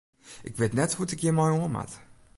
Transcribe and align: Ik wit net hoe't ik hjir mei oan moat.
Ik 0.43 0.57
wit 0.57 0.73
net 0.77 0.93
hoe't 0.95 1.13
ik 1.15 1.19
hjir 1.21 1.33
mei 1.35 1.51
oan 1.59 1.71
moat. 1.75 1.93